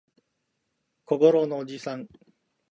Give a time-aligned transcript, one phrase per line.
[1.05, 2.07] 小五郎のおじさん